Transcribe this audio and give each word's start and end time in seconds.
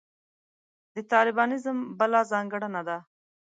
د 0.95 0.97
طالبانیزم 1.11 1.77
بله 1.99 2.19
ځانګړنه 2.31 2.81
ده. 2.87 2.97